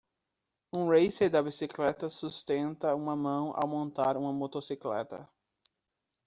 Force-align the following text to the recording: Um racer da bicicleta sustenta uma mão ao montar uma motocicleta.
Um 0.73 0.87
racer 0.89 1.29
da 1.29 1.43
bicicleta 1.43 2.09
sustenta 2.09 2.95
uma 2.95 3.15
mão 3.15 3.53
ao 3.55 3.67
montar 3.67 4.17
uma 4.17 4.33
motocicleta. 4.33 5.29